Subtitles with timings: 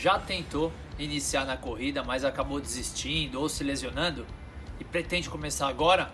[0.00, 4.24] Já tentou iniciar na corrida, mas acabou desistindo ou se lesionando
[4.78, 6.12] e pretende começar agora?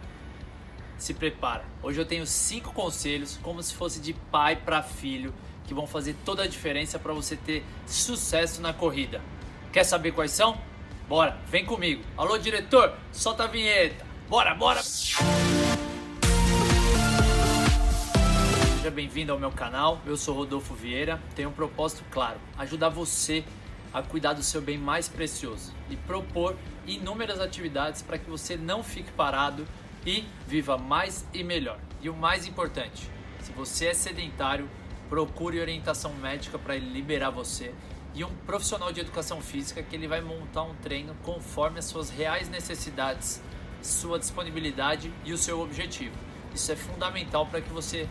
[0.97, 1.67] Se prepara.
[1.83, 5.35] Hoje eu tenho cinco conselhos, como se fosse de pai para filho,
[5.65, 9.21] que vão fazer toda a diferença para você ter sucesso na corrida.
[9.71, 10.59] Quer saber quais são?
[11.07, 12.03] Bora, vem comigo.
[12.17, 14.07] Alô, diretor, solta a vinheta.
[14.31, 14.83] Bora, bora.
[14.83, 15.21] Seja
[18.91, 20.01] bem-vindo ao meu canal.
[20.07, 21.21] Eu sou Rodolfo Vieira.
[21.35, 23.64] Tenho um propósito claro: ajudar você a
[24.03, 29.13] cuidar do seu bem mais precioso e propor inúmeras atividades para que você não fique
[29.13, 29.67] parado
[30.05, 31.79] e viva mais e melhor.
[32.03, 33.09] E o mais importante,
[33.41, 34.69] se você é sedentário,
[35.09, 37.73] procure orientação médica para liberar você
[38.15, 42.11] e um profissional de educação física que ele vai montar um treino conforme as suas
[42.11, 43.43] reais necessidades,
[43.83, 46.15] sua disponibilidade e o seu objetivo.
[46.55, 48.09] Isso é fundamental para que você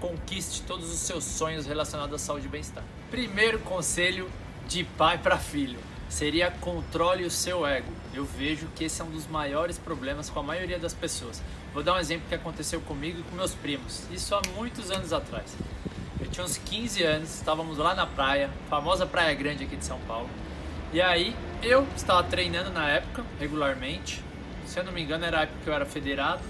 [0.00, 2.82] conquiste todos os seus sonhos relacionados à saúde e bem-estar.
[3.10, 4.28] Primeiro conselho
[4.72, 7.92] de pai para filho seria controle o seu ego.
[8.14, 11.42] Eu vejo que esse é um dos maiores problemas com a maioria das pessoas.
[11.74, 15.12] Vou dar um exemplo que aconteceu comigo e com meus primos, isso há muitos anos
[15.12, 15.54] atrás.
[16.18, 19.98] Eu tinha uns 15 anos, estávamos lá na praia, famosa Praia Grande aqui de São
[20.00, 20.28] Paulo.
[20.90, 24.22] E aí eu estava treinando na época, regularmente.
[24.64, 26.40] Se eu não me engano, era a época que eu era federado.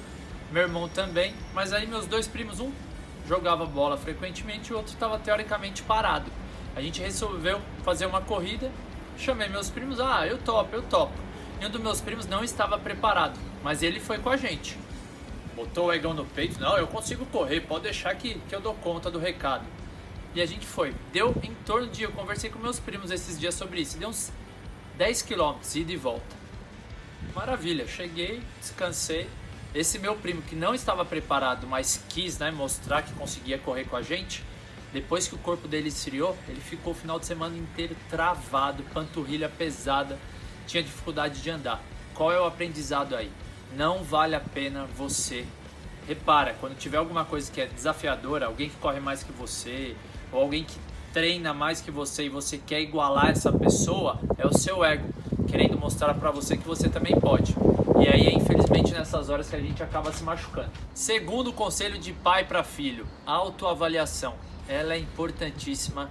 [0.53, 2.71] Meu irmão também, mas aí meus dois primos, um
[3.27, 6.31] jogava bola frequentemente e o outro estava teoricamente parado.
[6.75, 8.71] A gente resolveu fazer uma corrida,
[9.19, 11.13] chamei meus primos, ah, eu topo, eu topo.
[11.61, 14.77] E um dos meus primos não estava preparado, mas ele foi com a gente.
[15.55, 18.75] Botou o egão no peito, não, eu consigo correr, pode deixar que, que eu dou
[18.75, 19.65] conta do recado.
[20.35, 20.95] E a gente foi.
[21.13, 22.03] Deu em torno de.
[22.03, 23.99] Eu conversei com meus primos esses dias sobre isso.
[23.99, 24.33] Deu uns
[24.97, 26.43] 10 quilômetros, ida e volta.
[27.35, 29.29] Maravilha, cheguei, descansei.
[29.75, 33.97] Esse meu primo que não estava preparado, mas quis né, mostrar que conseguia correr com
[33.97, 34.45] a gente,
[34.93, 39.49] depois que o corpo dele esfriou, ele ficou o final de semana inteiro travado, panturrilha
[39.49, 40.19] pesada,
[40.67, 41.83] tinha dificuldade de andar.
[42.15, 43.31] Qual é o aprendizado aí?
[43.75, 45.47] Não vale a pena você.
[46.07, 49.97] Repara, quando tiver alguma coisa que é desafiadora, alguém que corre mais que você,
[50.31, 50.77] ou alguém que
[51.11, 55.09] treina mais que você e você quer igualar essa pessoa, é o seu ego
[55.49, 57.55] querendo mostrar para você que você também pode.
[57.99, 60.71] E aí é infelizmente nessas horas que a gente acaba se machucando.
[60.93, 64.35] Segundo conselho de pai para filho, autoavaliação
[64.69, 66.11] ela é importantíssima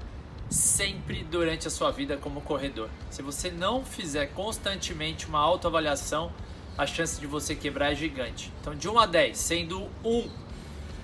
[0.49, 2.89] sempre durante a sua vida como corredor.
[3.09, 6.31] Se você não fizer constantemente uma autoavaliação,
[6.77, 8.51] a chance de você quebrar é gigante.
[8.59, 10.29] Então, de 1 a 10, sendo 1,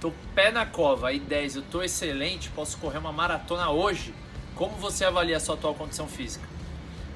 [0.02, 4.14] tô pé na cova e 10, eu tô excelente, posso correr uma maratona hoje.
[4.56, 6.48] Como você avalia a sua atual condição física?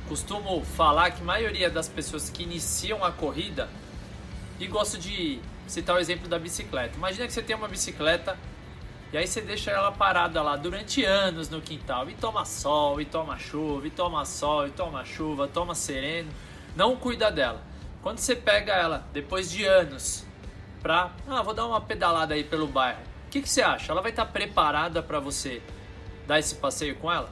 [0.08, 3.70] Costumo falar que a maioria das pessoas que iniciam a corrida,
[4.60, 6.96] e gosto de citar o exemplo da bicicleta.
[6.96, 8.38] Imagina que você tem uma bicicleta
[9.14, 13.06] e aí você deixa ela parada lá durante anos no quintal e toma sol, e
[13.06, 16.32] toma chuva, e toma sol, e toma chuva, toma sereno,
[16.76, 17.62] não cuida dela.
[18.02, 20.26] Quando você pega ela depois de anos
[20.82, 23.02] pra, ah, vou dar uma pedalada aí pelo bairro.
[23.28, 23.92] O que, que você acha?
[23.92, 25.62] Ela vai estar tá preparada para você
[26.26, 27.30] dar esse passeio com ela?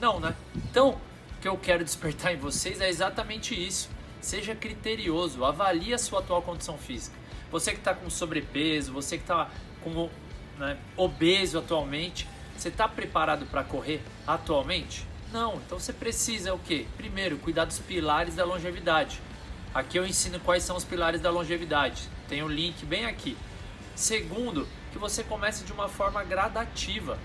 [0.00, 0.34] Não, né?
[0.54, 3.88] Então, o que eu quero despertar em vocês é exatamente isso.
[4.20, 7.16] Seja criterioso, avalie a sua atual condição física.
[7.50, 9.48] Você que está com sobrepeso, você que está
[9.82, 10.10] com
[10.58, 15.06] né, obeso atualmente, você está preparado para correr atualmente?
[15.32, 16.86] Não, então você precisa o quê?
[16.96, 19.20] Primeiro, cuidar dos pilares da longevidade.
[19.74, 22.08] Aqui eu ensino quais são os pilares da longevidade.
[22.28, 23.36] Tem o um link bem aqui.
[23.94, 27.18] Segundo, que você comece de uma forma gradativa.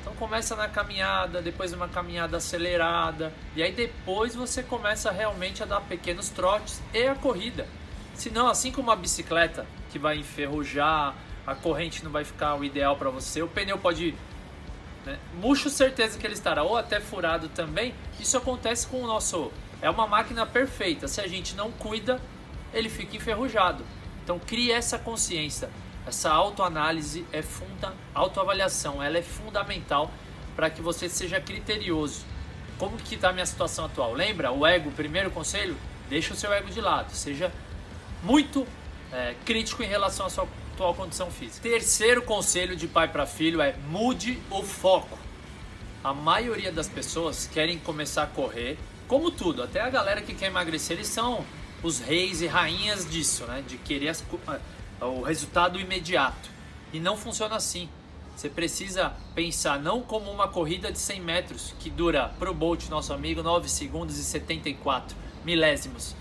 [0.00, 5.66] Então começa na caminhada, depois uma caminhada acelerada, e aí depois você começa realmente a
[5.66, 7.66] dar pequenos trotes e a corrida.
[8.14, 11.14] Senão, assim como a bicicleta que vai enferrujar,
[11.50, 14.14] a corrente não vai ficar o ideal para você, o pneu pode
[15.04, 15.18] né?
[15.34, 17.92] murcho certeza que ele estará ou até furado também.
[18.20, 19.50] Isso acontece com o nosso
[19.82, 21.08] é uma máquina perfeita.
[21.08, 22.20] Se a gente não cuida,
[22.72, 23.84] ele fica enferrujado.
[24.22, 25.68] Então crie essa consciência.
[26.06, 30.10] Essa autoanálise é funda, autoavaliação, ela é fundamental
[30.54, 32.24] para que você seja criterioso.
[32.78, 34.12] Como que está a minha situação atual?
[34.12, 35.76] Lembra o ego, primeiro conselho?
[36.08, 37.12] Deixa o seu ego de lado.
[37.12, 37.52] Seja
[38.22, 38.66] muito
[39.12, 40.46] é, crítico em relação à sua
[40.80, 41.60] atual condição física.
[41.60, 45.18] Terceiro conselho de pai para filho é mude o foco.
[46.02, 50.46] A maioria das pessoas querem começar a correr, como tudo, até a galera que quer
[50.46, 51.44] emagrecer, eles são
[51.82, 53.62] os reis e rainhas disso, né?
[53.66, 54.24] De querer as,
[55.02, 56.48] o resultado imediato.
[56.92, 57.86] E não funciona assim.
[58.34, 63.12] Você precisa pensar não como uma corrida de 100 metros que dura pro Bolt, nosso
[63.12, 66.16] amigo, 9 segundos e 74 milésimos,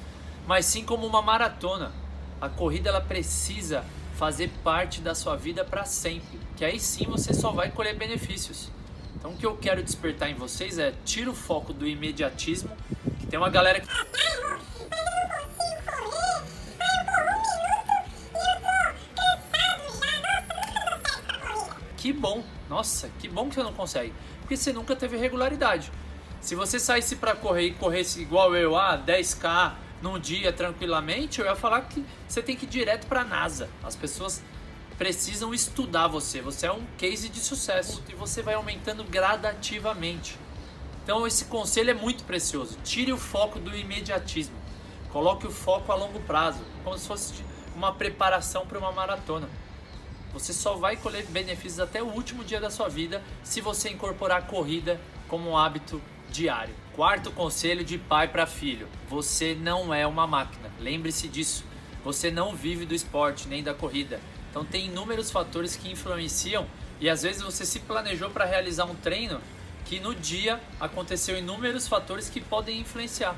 [0.45, 1.93] mas sim como uma maratona.
[2.41, 3.85] A corrida ela precisa
[4.19, 8.69] fazer parte da sua vida para sempre, que aí sim você só vai colher benefícios.
[9.15, 12.69] Então o que eu quero despertar em vocês é tira o foco do imediatismo,
[13.17, 13.87] que tem uma galera que
[21.95, 25.91] Que bom, nossa, que bom que você não consegue, porque você nunca teve regularidade.
[26.41, 31.45] Se você saísse para correr e corresse igual eu, ah, 10k num dia tranquilamente, eu
[31.45, 33.69] ia falar que você tem que ir direto para NASA.
[33.83, 34.41] As pessoas
[34.97, 36.41] precisam estudar você.
[36.41, 40.37] Você é um case de sucesso e você vai aumentando gradativamente.
[41.03, 42.77] Então esse conselho é muito precioso.
[42.83, 44.55] Tire o foco do imediatismo.
[45.11, 47.33] Coloque o foco a longo prazo, como se fosse
[47.75, 49.49] uma preparação para uma maratona.
[50.33, 54.39] Você só vai colher benefícios até o último dia da sua vida se você incorporar
[54.39, 55.99] a corrida como um hábito
[56.29, 56.73] diário.
[56.93, 60.69] Quarto conselho de pai para filho: você não é uma máquina.
[60.79, 61.63] Lembre-se disso.
[62.03, 64.19] Você não vive do esporte nem da corrida.
[64.49, 66.65] Então tem inúmeros fatores que influenciam
[66.99, 69.39] e às vezes você se planejou para realizar um treino
[69.85, 73.35] que no dia aconteceu inúmeros fatores que podem influenciar.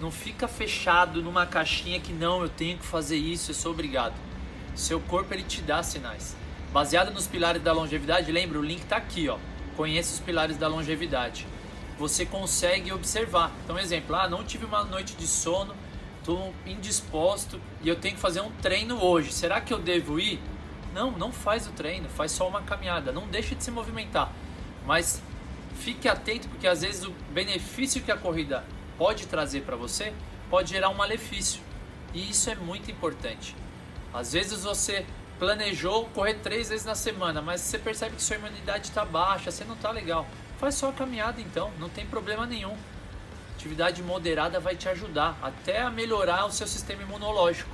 [0.00, 4.14] Não fica fechado numa caixinha que não, eu tenho que fazer isso, eu sou obrigado.
[4.74, 6.36] Seu corpo ele te dá sinais.
[6.72, 9.38] Baseado nos pilares da longevidade, lembra, o link está aqui, ó.
[9.76, 11.46] Conheça os pilares da longevidade
[12.00, 13.52] você consegue observar.
[13.62, 15.76] Então, exemplo, ah, não tive uma noite de sono,
[16.18, 19.30] estou indisposto e eu tenho que fazer um treino hoje.
[19.32, 20.40] Será que eu devo ir?
[20.94, 24.32] Não, não faz o treino, faz só uma caminhada, não deixe de se movimentar.
[24.86, 25.22] Mas
[25.74, 28.64] fique atento porque às vezes o benefício que a corrida
[28.96, 30.14] pode trazer para você
[30.48, 31.60] pode gerar um malefício.
[32.14, 33.54] E isso é muito importante.
[34.12, 35.04] Às vezes você
[35.38, 39.64] planejou correr três vezes na semana, mas você percebe que sua imunidade está baixa, você
[39.64, 40.26] não está legal.
[40.60, 42.76] Faz só a caminhada então, não tem problema nenhum.
[43.54, 47.70] Atividade moderada vai te ajudar até a melhorar o seu sistema imunológico.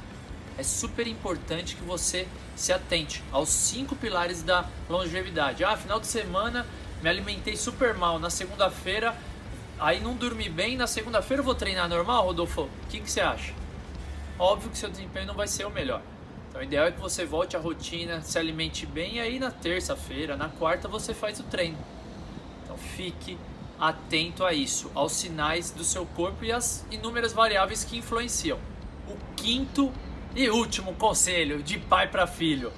[0.56, 5.64] É super importante que você se atente aos cinco pilares da longevidade.
[5.64, 6.64] Ah, final de semana
[7.02, 8.20] me alimentei super mal.
[8.20, 9.16] Na segunda-feira,
[9.80, 10.76] aí não dormi bem.
[10.76, 12.62] Na segunda-feira eu vou treinar normal, Rodolfo?
[12.62, 13.52] O que, que você acha?
[14.38, 16.02] Óbvio que seu desempenho não vai ser o melhor.
[16.48, 19.16] Então, o ideal é que você volte à rotina, se alimente bem.
[19.16, 21.95] E aí, na terça-feira, na quarta, você faz o treino.
[22.76, 23.38] Fique
[23.78, 28.58] atento a isso, aos sinais do seu corpo e às inúmeras variáveis que influenciam.
[29.08, 29.92] O quinto
[30.34, 32.72] e último conselho de pai para filho: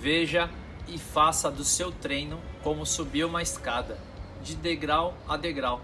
[0.00, 0.50] veja
[0.88, 3.98] e faça do seu treino como subir uma escada,
[4.42, 5.80] de degrau a degrau,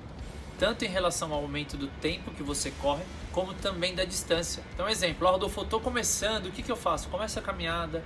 [0.58, 4.62] tanto em relação ao aumento do tempo que você corre, como também da distância.
[4.75, 7.08] Então, exemplo, Rodolfo, eu estou começando, o que, que eu faço?
[7.08, 8.02] Começa a caminhada,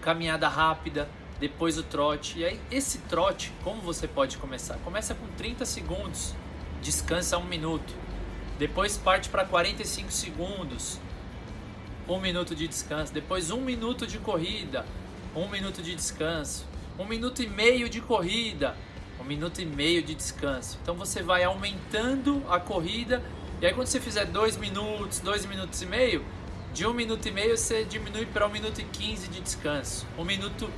[0.00, 1.08] caminhada rápida,
[1.38, 2.38] depois o trote.
[2.38, 4.76] E aí, esse trote, como você pode começar?
[4.78, 6.34] Começa com 30 segundos,
[6.82, 7.94] descansa um minuto.
[8.58, 10.98] Depois parte para 45 segundos,
[12.08, 13.12] um minuto de descanso.
[13.12, 14.86] Depois um minuto de corrida,
[15.34, 16.64] um minuto de descanso.
[16.98, 18.74] Um minuto e meio de corrida,
[19.20, 20.78] um minuto e meio de descanso.
[20.82, 23.22] Então você vai aumentando a corrida.
[23.60, 26.24] E aí quando você fizer dois minutos, dois minutos e meio,
[26.72, 30.06] de um minuto e meio você diminui para um minuto e quinze de descanso.
[30.16, 30.70] Um minuto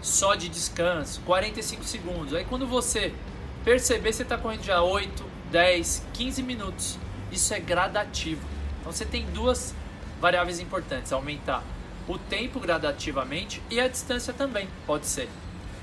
[0.00, 2.34] só de descanso, 45 segundos.
[2.34, 3.12] Aí quando você
[3.64, 6.98] perceber, você está correndo já 8, 10, 15 minutos.
[7.30, 8.42] Isso é gradativo.
[8.80, 9.74] Então você tem duas
[10.20, 11.62] variáveis importantes: aumentar
[12.08, 15.28] o tempo gradativamente e a distância também, pode ser.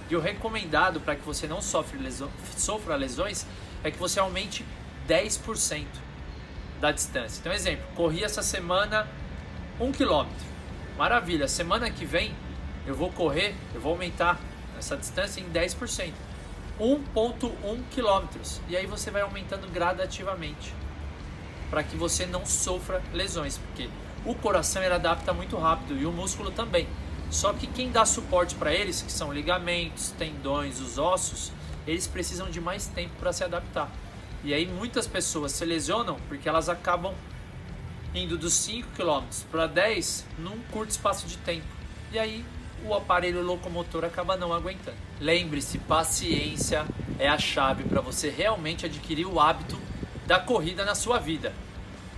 [0.10, 3.46] E o recomendado para que você não sofra, leso sofra lesões
[3.84, 4.66] é que você aumente
[5.08, 5.86] 10%
[6.80, 7.40] da distância.
[7.40, 9.08] Então, exemplo, corri essa semana
[9.80, 10.28] 1 km.
[10.98, 12.34] Maravilha, semana que vem
[12.88, 14.40] eu vou correr, eu vou aumentar
[14.80, 16.14] essa distância em 10%.
[16.80, 18.62] 1.1 quilômetros.
[18.70, 20.74] E aí você vai aumentando gradativamente
[21.70, 23.90] para que você não sofra lesões, porque
[24.26, 26.88] o coração ele adapta muito rápido e o músculo também.
[27.30, 31.52] Só que quem dá suporte para eles, que são ligamentos, tendões, os ossos,
[31.86, 33.92] eles precisam de mais tempo para se adaptar.
[34.44, 37.14] E aí muitas pessoas se lesionam porque elas acabam
[38.14, 41.68] indo dos 5 km para 10 num curto espaço de tempo.
[42.14, 42.46] E aí
[42.86, 44.98] o aparelho locomotor acaba não aguentando.
[45.20, 46.86] Lembre-se, paciência
[47.20, 49.78] é a chave para você realmente adquirir o hábito
[50.26, 51.54] da corrida na sua vida.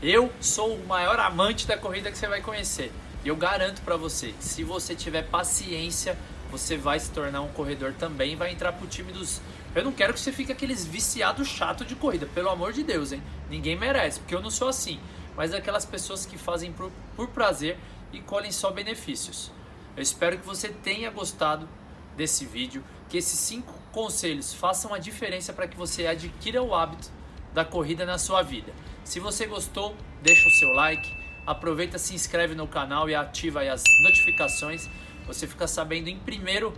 [0.02, 2.92] Eu sou o maior amante da corrida que você vai conhecer.
[3.24, 6.18] E eu garanto para você, se você tiver paciência,
[6.50, 9.42] você vai se tornar um corredor também, vai entrar pro time dos
[9.76, 13.12] eu não quero que você fique aqueles viciados chato de corrida, pelo amor de Deus,
[13.12, 13.22] hein?
[13.50, 15.00] Ninguém merece, porque eu não sou assim.
[15.38, 17.78] Mas aquelas pessoas que fazem por, por prazer
[18.12, 19.52] e colhem só benefícios.
[19.96, 21.68] Eu espero que você tenha gostado
[22.16, 27.10] desse vídeo, que esses cinco conselhos façam a diferença para que você adquira o hábito
[27.54, 28.72] da corrida na sua vida.
[29.04, 31.12] Se você gostou, deixa o seu like,
[31.46, 34.88] aproveita, se inscreve no canal e ativa as notificações.
[35.26, 36.74] Você fica sabendo em primeiro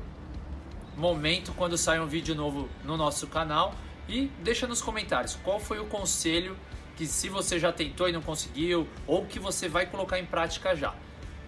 [0.95, 3.73] momento quando sai um vídeo novo no nosso canal
[4.07, 6.57] e deixa nos comentários qual foi o conselho
[6.95, 10.75] que se você já tentou e não conseguiu ou que você vai colocar em prática
[10.75, 10.93] já.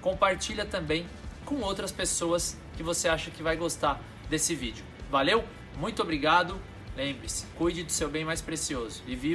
[0.01, 1.05] Compartilha também
[1.43, 4.83] com outras pessoas que você acha que vai gostar desse vídeo.
[5.09, 5.43] Valeu?
[5.77, 6.59] Muito obrigado.
[6.95, 9.31] Lembre-se, cuide do seu bem mais precioso e viva